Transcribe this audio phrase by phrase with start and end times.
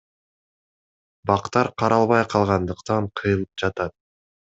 [1.31, 3.99] Бактар каралбай калгандыктан кыйылып жатат.